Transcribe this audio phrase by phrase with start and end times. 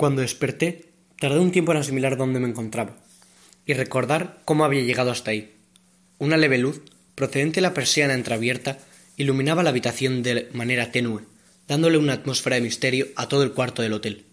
[0.00, 2.96] Cuando desperté, tardé un tiempo en asimilar dónde me encontraba
[3.66, 5.52] y recordar cómo había llegado hasta ahí.
[6.16, 6.80] Una leve luz,
[7.14, 8.78] procedente de la persiana entreabierta,
[9.18, 11.24] iluminaba la habitación de manera tenue,
[11.68, 14.24] dándole una atmósfera de misterio a todo el cuarto del hotel.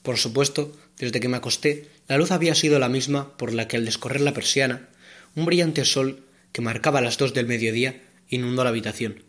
[0.00, 3.76] Por supuesto, desde que me acosté, la luz había sido la misma por la que
[3.76, 4.88] al descorrer la persiana,
[5.34, 8.00] un brillante sol que marcaba las dos del mediodía
[8.30, 9.24] inundó la habitación.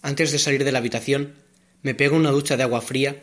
[0.00, 1.34] Antes de salir de la habitación,
[1.82, 3.22] me pegó una ducha de agua fría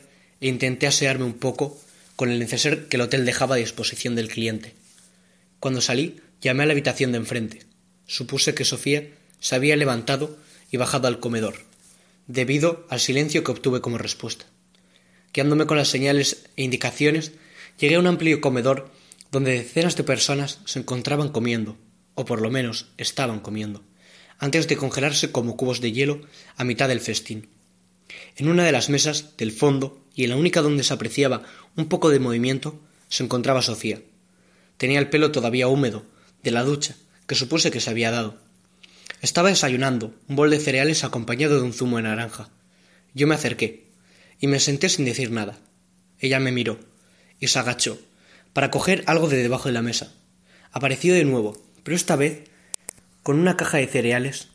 [0.50, 1.80] intenté asearme un poco
[2.16, 4.73] con el neceser que el hotel dejaba a disposición del cliente.
[5.59, 7.66] Cuando salí, llamé a la habitación de enfrente.
[8.05, 9.09] Supuse que Sofía
[9.40, 10.38] se había levantado
[10.71, 11.55] y bajado al comedor,
[12.27, 14.45] debido al silencio que obtuve como respuesta.
[15.34, 17.32] Guiándome con las señales e indicaciones,
[17.80, 18.91] llegué a un amplio comedor
[19.32, 21.77] donde decenas de personas se encontraban comiendo,
[22.13, 23.84] o por lo menos estaban comiendo,
[24.38, 26.21] antes de congelarse como cubos de hielo
[26.55, 27.49] a mitad del festín.
[28.36, 31.44] En una de las mesas del fondo y en la única donde se apreciaba
[31.76, 34.02] un poco de movimiento se encontraba Sofía.
[34.77, 36.04] Tenía el pelo todavía húmedo
[36.44, 36.96] de la ducha
[37.27, 38.38] que supuse que se había dado.
[39.21, 42.49] Estaba desayunando un bol de cereales acompañado de un zumo de naranja.
[43.13, 43.88] Yo me acerqué
[44.40, 45.57] y me senté sin decir nada.
[46.20, 46.79] Ella me miró
[47.40, 47.98] y se agachó
[48.51, 50.13] para coger algo de debajo de la mesa.
[50.71, 52.49] Apareció de nuevo, pero esta vez
[53.21, 54.49] con una caja de cereales,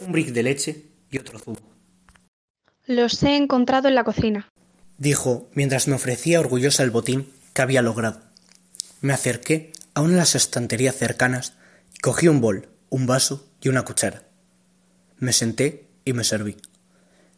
[0.00, 1.71] un brick de leche y otro zumo.
[2.86, 4.48] Los he encontrado en la cocina,
[4.98, 8.20] dijo mientras me ofrecía orgullosa el botín que había logrado.
[9.00, 11.52] Me acerqué a una de las estanterías cercanas
[11.94, 14.24] y cogí un bol, un vaso y una cuchara.
[15.18, 16.56] Me senté y me serví.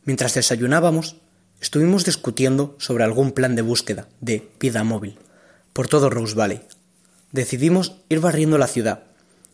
[0.04, 1.16] Mientras desayunábamos,
[1.60, 5.18] estuvimos discutiendo sobre algún plan de búsqueda de vida móvil
[5.74, 6.62] por todo Rose Valley.
[7.32, 9.04] Decidimos ir barriendo la ciudad,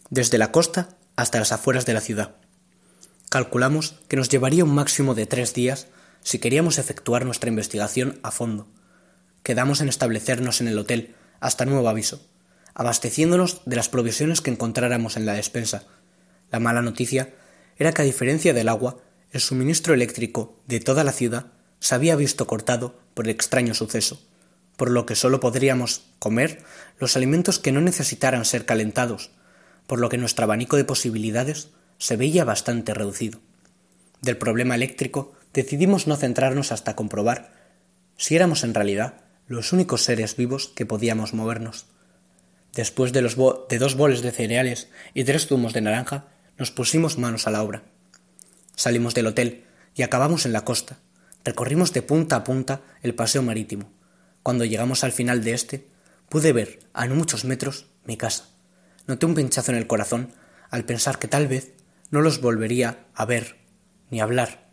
[0.09, 2.37] desde la costa hasta las afueras de la ciudad.
[3.31, 5.87] Calculamos que nos llevaría un máximo de tres días
[6.21, 8.67] si queríamos efectuar nuestra investigación a fondo.
[9.45, 12.27] Quedamos en establecernos en el hotel hasta nuevo aviso,
[12.75, 15.85] abasteciéndonos de las provisiones que encontráramos en la despensa.
[16.51, 17.33] La mala noticia
[17.77, 18.99] era que a diferencia del agua,
[19.31, 24.21] el suministro eléctrico de toda la ciudad se había visto cortado por el extraño suceso,
[24.77, 26.65] por lo que sólo podríamos comer
[26.99, 29.31] los alimentos que no necesitaran ser calentados,
[29.87, 31.69] por lo que nuestro abanico de posibilidades
[32.01, 33.39] se veía bastante reducido.
[34.23, 37.53] Del problema eléctrico decidimos no centrarnos hasta comprobar
[38.17, 41.87] si éramos en realidad los únicos seres vivos que podíamos movernos.
[42.73, 43.37] Después de, los
[43.69, 47.63] de dos boles de cereales y tres zumos de naranja, nos pusimos manos a la
[47.63, 47.83] obra.
[48.77, 50.99] Salimos del hotel y acabamos en la costa.
[51.45, 53.91] Recorrimos de punta a punta el paseo marítimo.
[54.43, 55.89] Cuando llegamos al final de este,
[56.29, 58.49] pude ver, a no muchos metros, mi casa.
[59.07, 60.33] Noté un pinchazo en el corazón
[60.71, 61.75] al pensar que tal vez
[62.11, 63.57] no los volvería a ver,
[64.11, 64.71] ni a hablar,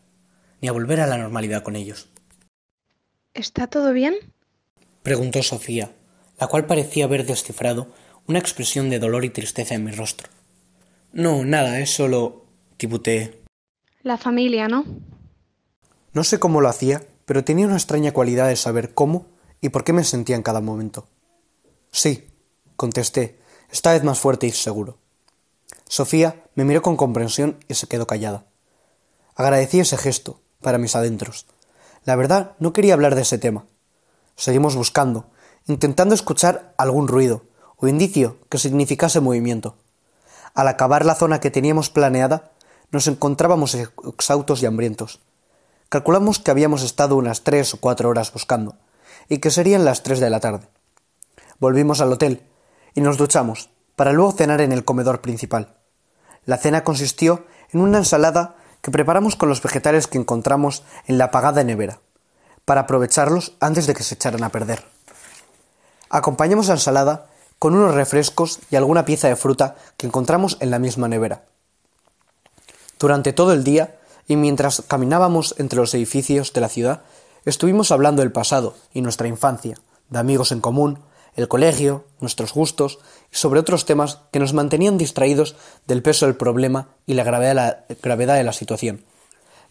[0.62, 2.09] ni a volver a la normalidad con ellos.
[3.34, 4.16] ¿Está todo bien?
[5.03, 5.92] preguntó Sofía,
[6.40, 7.88] la cual parecía haber descifrado
[8.25, 10.30] una expresión de dolor y tristeza en mi rostro.
[11.14, 12.46] No, nada, es solo.
[12.78, 13.42] tibuteé.
[14.04, 14.86] La familia, ¿no?
[16.14, 19.28] No sé cómo lo hacía, pero tenía una extraña cualidad de saber cómo
[19.62, 21.08] y por qué me sentía en cada momento.
[21.92, 22.28] Sí,
[22.75, 23.40] contesté,
[23.72, 24.98] esta vez más fuerte y seguro.
[25.88, 28.45] Sofía me miró con comprensión y se quedó callada.
[29.35, 31.45] Agradecí ese gesto, para mis adentros.
[32.03, 33.66] La verdad, no quería hablar de ese tema.
[34.35, 35.28] Seguimos buscando,
[35.68, 37.44] intentando escuchar algún ruido
[37.75, 39.75] o indicio que significase movimiento.
[40.56, 42.50] Al acabar la zona que teníamos planeada,
[42.91, 45.19] nos encontrábamos exhaustos y hambrientos.
[45.89, 48.78] Calculamos que habíamos estado unas tres o cuatro horas buscando,
[49.29, 50.68] y que serían las tres de la tarde.
[51.59, 52.41] Volvimos al hotel
[52.95, 55.76] y nos duchamos, para luego cenar en el comedor principal.
[56.47, 61.25] La cena consistió en una ensalada que preparamos con los vegetales que encontramos en la
[61.25, 62.00] apagada nevera,
[62.63, 64.86] para aprovecharlos antes de que se echaran a perder.
[66.09, 67.28] Acompañamos la ensalada
[67.59, 71.44] con unos refrescos y alguna pieza de fruta que encontramos en la misma nevera.
[72.97, 77.02] Durante todo el día, y mientras caminábamos entre los edificios de la ciudad,
[77.44, 79.78] estuvimos hablando del pasado y nuestra infancia,
[80.09, 81.00] de amigos en común,
[81.38, 83.00] el colegio, nuestros gustos
[83.31, 85.56] y sobre otros temas que nos mantenían distraídos
[85.86, 89.06] del peso del problema y la gravedad, de la situación.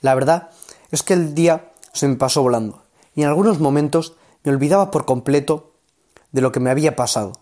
[0.01, 0.51] La verdad
[0.93, 2.85] es que el día se me pasó volando
[3.17, 4.15] y en algunos momentos
[4.45, 5.73] me olvidaba por completo
[6.31, 7.33] de lo que me había pasado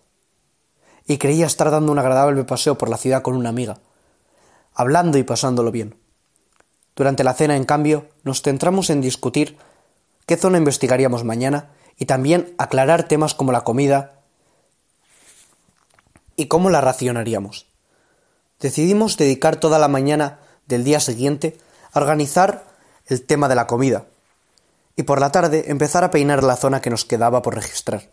[1.06, 3.80] y creía estar dando un agradable paseo por la ciudad con una amiga,
[4.72, 5.96] hablando y pasándolo bien.
[6.96, 9.58] Durante la cena, en cambio, nos centramos en discutir
[10.24, 14.20] qué zona investigaríamos mañana y también aclarar temas como la comida
[16.36, 17.66] y cómo la racionaríamos.
[18.60, 21.58] Decidimos dedicar toda la mañana del día siguiente
[21.92, 22.64] a organizar
[23.06, 24.06] el tema de la comida
[24.96, 28.10] y por la tarde empezar a peinar la zona que nos quedaba por registrar.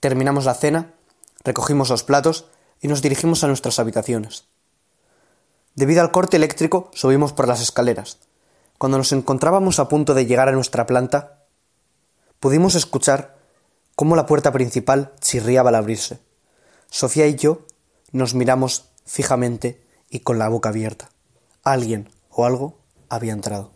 [0.00, 0.92] Terminamos la cena,
[1.44, 2.46] recogimos los platos
[2.80, 4.44] y nos dirigimos a nuestras habitaciones.
[5.74, 8.18] Debido al corte eléctrico subimos por las escaleras.
[8.78, 11.43] Cuando nos encontrábamos a punto de llegar a nuestra planta,
[12.44, 13.38] pudimos escuchar
[13.96, 16.18] cómo la puerta principal chirriaba al abrirse.
[16.90, 17.64] Sofía y yo
[18.12, 21.08] nos miramos fijamente y con la boca abierta.
[21.62, 23.73] Alguien o algo había entrado.